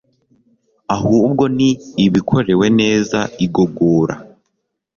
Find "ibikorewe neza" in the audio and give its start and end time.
2.05-3.19